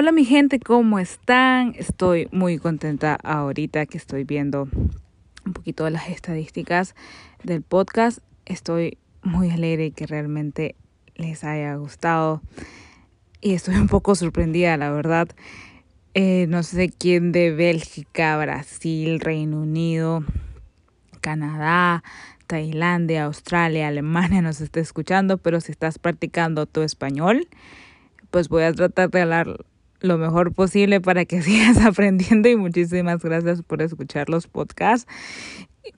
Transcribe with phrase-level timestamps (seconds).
[0.00, 1.74] Hola mi gente, ¿cómo están?
[1.76, 4.68] Estoy muy contenta ahorita que estoy viendo
[5.44, 6.94] un poquito de las estadísticas
[7.42, 8.20] del podcast.
[8.46, 10.76] Estoy muy alegre que realmente
[11.16, 12.42] les haya gustado.
[13.40, 15.30] Y estoy un poco sorprendida, la verdad.
[16.14, 20.22] Eh, no sé quién de Bélgica, Brasil, Reino Unido,
[21.20, 22.04] Canadá,
[22.46, 27.48] Tailandia, Australia, Alemania nos está escuchando, pero si estás practicando tu español,
[28.30, 29.64] pues voy a tratar de hablar
[30.00, 35.10] lo mejor posible para que sigas aprendiendo y muchísimas gracias por escuchar los podcasts.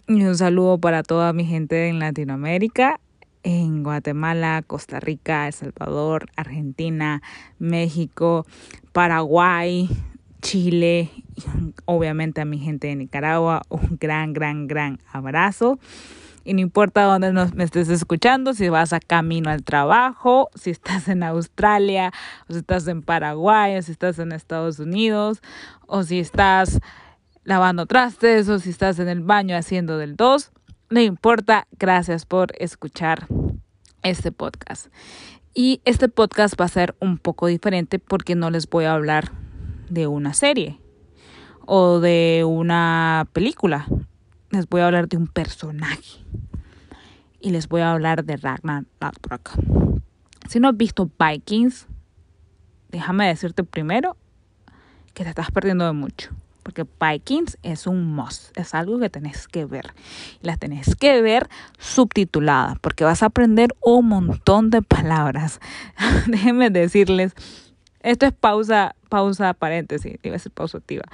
[0.07, 3.01] Y un saludo para toda mi gente en Latinoamérica,
[3.43, 7.23] en Guatemala, Costa Rica, El Salvador, Argentina,
[7.59, 8.47] México,
[8.93, 9.89] Paraguay,
[10.43, 11.11] Chile,
[11.85, 15.79] obviamente a mi gente de Nicaragua, un gran, gran, gran abrazo.
[16.45, 20.71] Y no importa dónde nos, me estés escuchando, si vas a camino al trabajo, si
[20.71, 22.13] estás en Australia,
[22.49, 25.43] o si estás en Paraguay, si estás en Estados Unidos,
[25.87, 26.81] o si estás
[27.45, 30.53] lavando trastes, o si estás en el baño haciendo del 2.
[30.89, 33.27] No importa, gracias por escuchar
[34.03, 34.89] este podcast.
[35.53, 39.33] Y este podcast va a ser un poco diferente porque no les voy a hablar
[39.89, 40.81] de una serie
[41.67, 43.87] o de una película
[44.51, 46.25] les voy a hablar de un personaje.
[47.41, 49.53] Y les voy a hablar de Ragnar Lothbrok.
[50.49, 51.87] Si no has visto Vikings,
[52.91, 54.17] déjame decirte primero
[55.15, 56.31] que te estás perdiendo de mucho.
[56.63, 59.95] Porque Vikings es un must, es algo que tenés que ver.
[60.43, 65.61] Y las tenés que ver subtitulada, porque vas a aprender un montón de palabras.
[66.27, 67.35] Déjenme decirles,
[68.03, 71.05] esto es pausa, pausa, paréntesis, iba a ser pausa activa.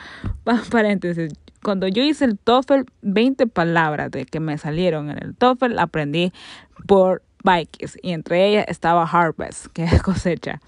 [0.70, 1.32] Paréntesis,
[1.66, 6.32] cuando yo hice el TOEFL, 20 palabras de que me salieron en el TOEFL aprendí
[6.86, 10.60] por Vikings y entre ellas estaba harvest, que es cosecha.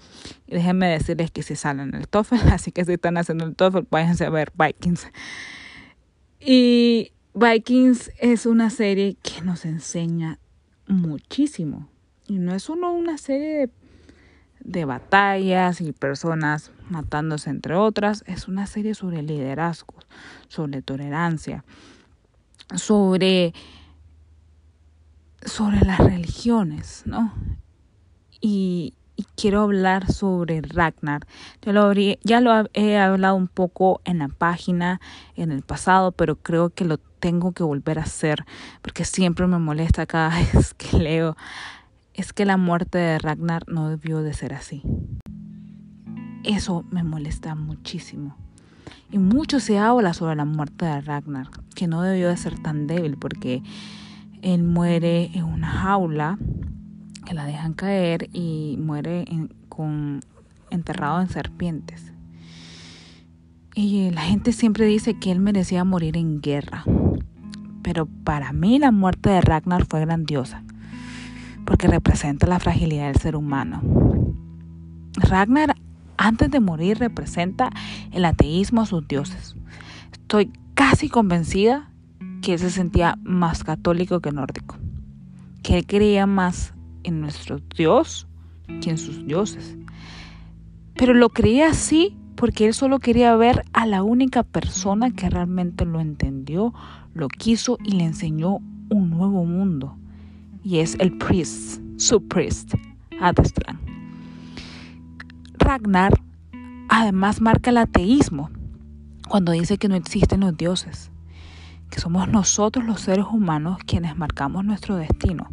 [0.45, 3.55] Y déjenme decirles que si salen en el TOEFL, así que si están haciendo el
[3.55, 5.07] TOEFL, váyanse a ver Vikings.
[6.37, 10.37] Y Vikings es una serie que nos enseña
[10.85, 11.87] muchísimo.
[12.27, 13.69] Y no es solo una serie de
[14.69, 18.23] de batallas y personas matándose entre otras.
[18.27, 19.95] Es una serie sobre liderazgo,
[20.47, 21.65] sobre tolerancia,
[22.75, 23.53] sobre,
[25.41, 27.33] sobre las religiones, ¿no?
[28.39, 28.93] Y,
[29.35, 31.27] quiero hablar sobre Ragnar.
[31.61, 35.01] Ya lo, ya lo he hablado un poco en la página
[35.35, 38.45] en el pasado, pero creo que lo tengo que volver a hacer
[38.81, 41.35] porque siempre me molesta cada vez que leo
[42.19, 44.83] es que la muerte de Ragnar no debió de ser así.
[46.43, 48.35] Eso me molesta muchísimo.
[49.09, 52.87] Y mucho se habla sobre la muerte de Ragnar, que no debió de ser tan
[52.87, 53.63] débil porque
[54.41, 56.37] él muere en una jaula,
[57.25, 59.23] que la dejan caer y muere
[59.69, 60.19] con,
[60.71, 62.11] enterrado en serpientes.
[63.75, 66.83] Y la gente siempre dice que él merecía morir en guerra.
[67.81, 70.63] Pero para mí la muerte de Ragnar fue grandiosa
[71.69, 73.83] porque representa la fragilidad del ser humano.
[75.13, 75.75] Ragnar,
[76.17, 77.69] antes de morir, representa
[78.11, 79.55] el ateísmo a sus dioses.
[80.11, 81.91] Estoy casi convencida
[82.41, 84.77] que él se sentía más católico que nórdico,
[85.61, 88.27] que él creía más en nuestro Dios
[88.81, 89.77] que en sus dioses.
[90.95, 95.85] Pero lo creía así porque él solo quería ver a la única persona que realmente
[95.85, 96.73] lo entendió,
[97.13, 98.57] lo quiso y le enseñó
[98.89, 99.98] un nuevo mundo
[100.69, 102.75] y es el priest, su priest,
[103.19, 103.79] Adestran.
[105.57, 106.13] Ragnar
[106.89, 108.51] además marca el ateísmo
[109.27, 111.09] cuando dice que no existen los dioses,
[111.89, 115.49] que somos nosotros los seres humanos quienes marcamos nuestro destino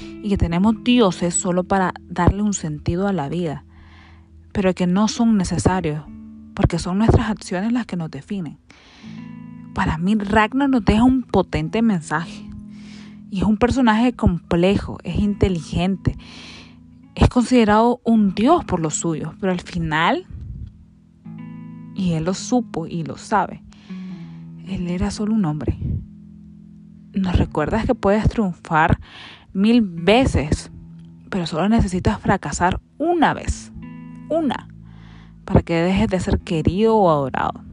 [0.00, 3.64] y que tenemos dioses solo para darle un sentido a la vida,
[4.50, 6.02] pero que no son necesarios
[6.54, 8.58] porque son nuestras acciones las que nos definen.
[9.74, 12.46] Para mí Ragnar nos deja un potente mensaje
[13.36, 16.16] y es un personaje complejo, es inteligente,
[17.14, 20.24] es considerado un dios por los suyos, pero al final,
[21.94, 23.62] y él lo supo y lo sabe,
[24.66, 25.76] él era solo un hombre.
[27.12, 29.00] Nos recuerdas que puedes triunfar
[29.52, 30.70] mil veces,
[31.28, 33.70] pero solo necesitas fracasar una vez,
[34.30, 34.66] una,
[35.44, 37.65] para que dejes de ser querido o adorado.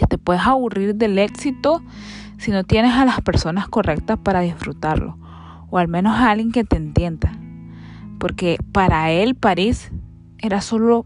[0.00, 1.82] Que te puedes aburrir del éxito
[2.38, 5.18] si no tienes a las personas correctas para disfrutarlo,
[5.68, 7.30] o al menos a alguien que te entienda.
[8.18, 9.92] Porque para él París
[10.38, 11.04] era solo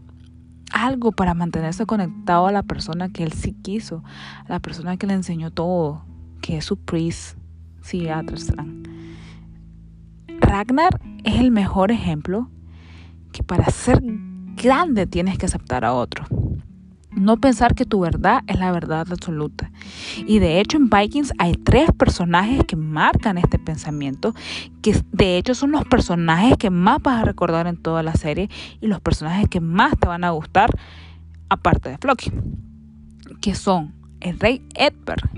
[0.71, 4.01] algo para mantenerse conectado a la persona que él sí quiso,
[4.45, 6.05] a la persona que le enseñó todo,
[6.41, 7.37] que es su priest,
[7.81, 8.07] sí,
[10.39, 12.49] Ragnar es el mejor ejemplo
[13.33, 14.01] que para ser
[14.55, 16.25] grande tienes que aceptar a otro.
[17.15, 19.71] No pensar que tu verdad es la verdad absoluta.
[20.27, 24.33] Y de hecho en Vikings hay tres personajes que marcan este pensamiento,
[24.81, 28.49] que de hecho son los personajes que más vas a recordar en toda la serie
[28.81, 30.69] y los personajes que más te van a gustar,
[31.49, 32.31] aparte de Floki,
[33.41, 35.31] que son el rey Edberg,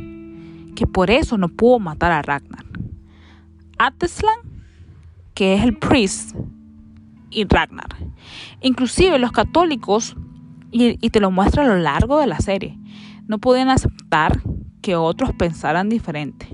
[0.76, 2.66] que por eso no pudo matar a Ragnar.
[3.78, 4.40] Ateslan,
[5.36, 6.36] que es el priest,
[7.30, 7.96] y Ragnar.
[8.62, 10.16] Inclusive los católicos
[10.72, 12.78] y, te lo muestra a lo largo de la serie.
[13.28, 14.42] No podían aceptar
[14.82, 16.48] que otros pensaran diferente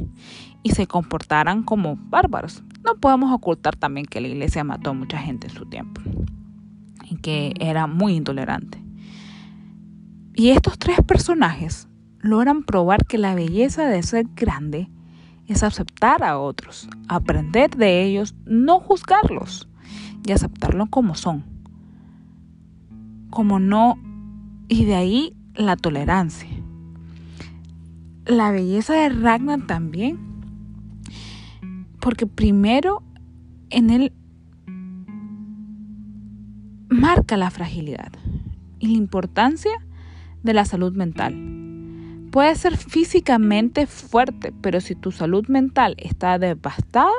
[0.64, 2.64] y se comportaran como bárbaros.
[2.84, 6.02] No podemos ocultar también que la iglesia mató a mucha gente en su tiempo
[7.10, 8.82] y que era muy intolerante.
[10.36, 11.88] Y estos tres personajes
[12.20, 14.90] logran probar que la belleza de ser grande
[15.48, 19.68] es aceptar a otros, aprender de ellos, no juzgarlos
[20.26, 21.53] y aceptarlos como son
[23.34, 23.98] como no,
[24.68, 26.48] y de ahí la tolerancia.
[28.28, 30.20] La belleza de Ragnar también,
[32.00, 33.02] porque primero
[33.72, 34.14] en él
[36.90, 38.12] marca la fragilidad
[38.78, 39.72] y la importancia
[40.44, 41.34] de la salud mental.
[42.30, 47.10] Puede ser físicamente fuerte, pero si tu salud mental está devastada,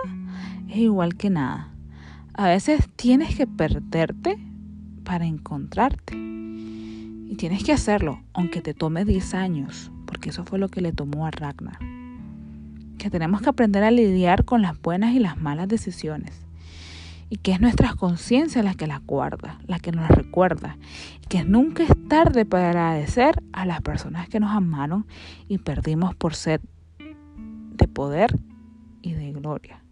[0.68, 1.72] es igual que nada.
[2.34, 4.53] A veces tienes que perderte
[5.04, 6.16] para encontrarte.
[6.16, 10.92] Y tienes que hacerlo, aunque te tome 10 años, porque eso fue lo que le
[10.92, 11.78] tomó a Ragnar.
[12.98, 16.44] Que tenemos que aprender a lidiar con las buenas y las malas decisiones.
[17.30, 20.76] Y que es nuestra conciencia la que las guarda, la que nos recuerda.
[21.22, 25.06] Y que nunca es tarde para agradecer a las personas que nos amaron
[25.48, 26.60] y perdimos por sed
[26.98, 28.38] de poder
[29.02, 29.82] y de gloria.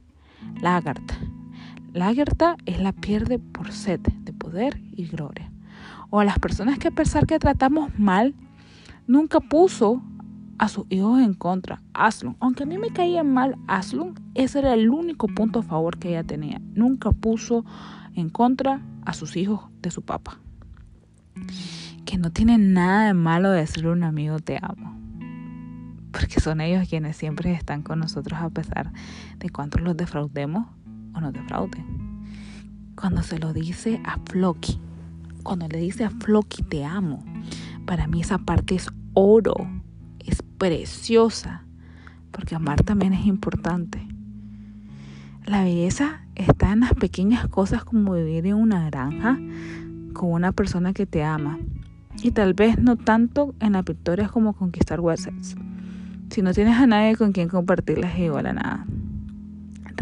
[0.61, 1.19] Lagarta.
[1.93, 5.51] Lagerta es la pierde por sed de poder y gloria.
[6.09, 8.35] O a las personas que a pesar que tratamos mal,
[9.07, 10.03] nunca puso
[10.59, 11.83] a sus hijos en contra.
[11.93, 15.99] Aslun, aunque a mí me caía mal Aslun, ese era el único punto a favor
[15.99, 16.63] que ella tenía.
[16.75, 17.65] Nunca puso
[18.15, 20.39] en contra a sus hijos de su papá.
[22.07, 24.99] Que no tiene nada de malo decirle a un amigo te amo.
[26.11, 28.93] Porque son ellos quienes siempre están con nosotros a pesar
[29.39, 30.67] de cuántos los defraudemos
[31.15, 32.03] o no defrauden
[33.03, 34.79] cuando se lo dice a Floki.
[35.43, 37.25] Cuando le dice a Floki te amo.
[37.85, 39.57] Para mí esa parte es oro.
[40.21, 41.65] Es preciosa.
[42.31, 44.07] Porque amar también es importante.
[45.47, 49.37] La belleza está en las pequeñas cosas como vivir en una granja
[50.13, 51.59] con una persona que te ama.
[52.23, 55.57] Y tal vez no tanto en las victorias como conquistar Wessex.
[56.31, 58.87] Si no tienes a nadie con quien compartirlas igual a nada.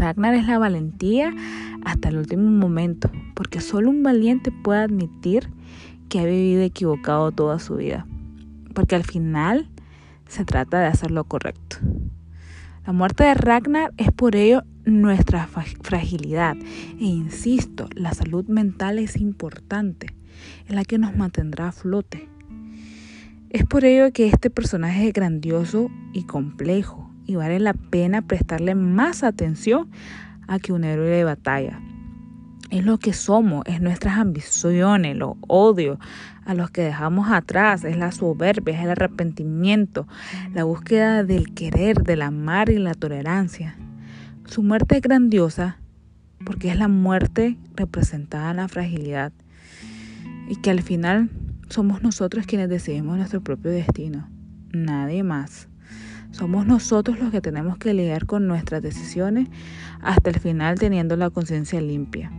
[0.00, 1.34] Ragnar es la valentía
[1.84, 5.50] hasta el último momento, porque solo un valiente puede admitir
[6.08, 8.06] que ha vivido equivocado toda su vida,
[8.74, 9.68] porque al final
[10.26, 11.76] se trata de hacer lo correcto.
[12.86, 16.56] La muerte de Ragnar es por ello nuestra fragilidad.
[16.98, 20.14] E insisto, la salud mental es importante,
[20.66, 22.26] es la que nos mantendrá a flote.
[23.50, 28.74] Es por ello que este personaje es grandioso y complejo y vale la pena prestarle
[28.74, 29.88] más atención
[30.48, 31.80] a que un héroe de batalla.
[32.70, 35.98] Es lo que somos, es nuestras ambiciones, los odios
[36.44, 40.08] a los que dejamos atrás, es la soberbia, es el arrepentimiento,
[40.52, 43.76] la búsqueda del querer, del amar y la tolerancia.
[44.46, 45.78] Su muerte es grandiosa
[46.44, 49.32] porque es la muerte representada en la fragilidad
[50.48, 51.30] y que al final
[51.68, 54.28] somos nosotros quienes decidimos nuestro propio destino,
[54.72, 55.69] nadie más.
[56.30, 59.48] Somos nosotros los que tenemos que lidiar con nuestras decisiones
[60.00, 62.30] hasta el final teniendo la conciencia limpia.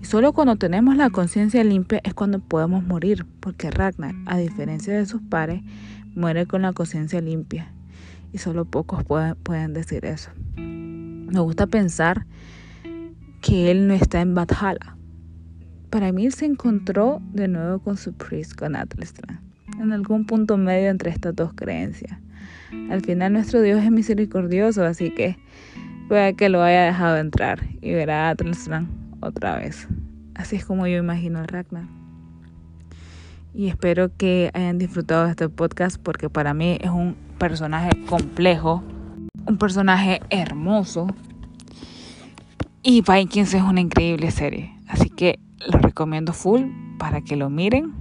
[0.00, 4.94] Y solo cuando tenemos la conciencia limpia es cuando podemos morir, porque Ragnar, a diferencia
[4.94, 5.62] de sus pares,
[6.14, 7.72] muere con la conciencia limpia.
[8.32, 10.30] Y solo pocos pueden, decir eso.
[10.56, 12.26] Me gusta pensar
[13.42, 14.96] que él no está en Valhalla.
[15.90, 19.40] Para mí se encontró de nuevo con su priest, con Atlastran,
[19.78, 22.18] en algún punto medio entre estas dos creencias.
[22.90, 25.36] Al final nuestro Dios es misericordioso, así que
[26.08, 28.88] puede que lo haya dejado entrar y verá a Atlastran
[29.20, 29.88] otra vez.
[30.34, 31.84] Así es como yo imagino a Ragnar.
[33.54, 38.82] Y espero que hayan disfrutado de este podcast porque para mí es un personaje complejo,
[39.46, 41.06] un personaje hermoso.
[42.82, 44.74] Y Vikings es una increíble serie.
[44.88, 45.38] Así que
[45.70, 46.62] lo recomiendo full
[46.98, 47.92] para que lo miren,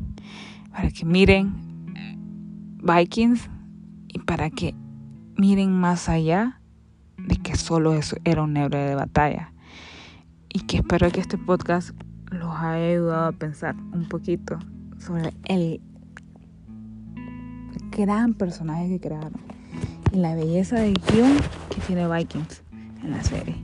[0.72, 1.54] para que miren
[2.82, 3.50] Vikings
[4.14, 4.76] y para que
[5.38, 6.60] miren más allá
[7.18, 9.54] de que solo eso era un héroe de batalla.
[10.50, 11.92] Y que espero que este podcast
[12.30, 14.60] los haya ayudado a pensar un poquito
[14.98, 15.82] sobre el
[17.92, 19.34] gran personaje que crearon
[20.12, 21.38] y la belleza de guion
[21.70, 22.64] que tiene Vikings
[23.04, 23.56] en la serie.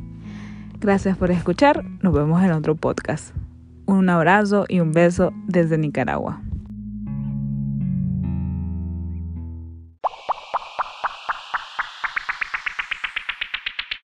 [0.80, 3.36] Gracias por escuchar, nos vemos en otro podcast.
[3.86, 6.42] Un abrazo y un beso desde Nicaragua.